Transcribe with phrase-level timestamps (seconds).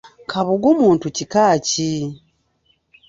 [0.29, 1.81] Kabugu muntu kika ki?